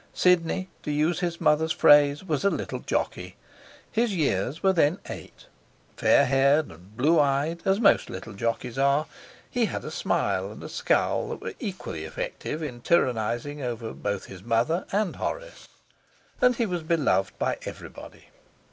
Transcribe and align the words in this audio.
Sidney, 0.15 0.67
to 0.81 0.89
use 0.89 1.19
his 1.19 1.39
mother's 1.39 1.71
phrase, 1.73 2.23
was 2.23 2.43
a 2.43 2.49
little 2.49 2.79
jockey. 2.79 3.35
His 3.91 4.15
years 4.15 4.63
were 4.63 4.73
then 4.73 4.97
eight. 5.11 5.45
Fair 5.95 6.25
haired 6.25 6.71
and 6.71 6.97
blue 6.97 7.19
eyed, 7.19 7.61
as 7.65 7.79
most 7.79 8.09
little 8.09 8.33
jockeys 8.33 8.79
are, 8.79 9.05
he 9.47 9.65
had 9.65 9.85
a 9.85 9.91
smile 9.91 10.51
and 10.51 10.63
a 10.63 10.69
scowl 10.69 11.29
that 11.29 11.41
were 11.41 11.53
equally 11.59 12.03
effective 12.03 12.63
in 12.63 12.81
tyrannizing 12.81 13.61
over 13.61 13.93
both 13.93 14.25
his 14.25 14.41
mother 14.41 14.87
and 14.91 15.17
Horace, 15.17 15.67
and 16.41 16.55
he 16.55 16.65
was 16.65 16.81
beloved 16.81 17.37
by 17.37 17.59
everybody. 17.65 18.29